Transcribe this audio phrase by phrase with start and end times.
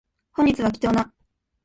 [0.33, 1.13] 本日は貴重な